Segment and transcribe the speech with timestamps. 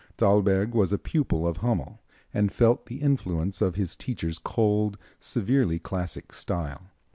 [0.17, 2.01] Thalberg was a pupil of Hummel,
[2.33, 6.89] and felt the influence of his teacher's cold, severely classic style.